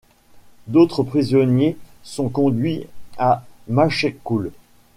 [0.65, 2.87] D'autres prisonniers sont conduits
[3.19, 4.51] à Machecoul.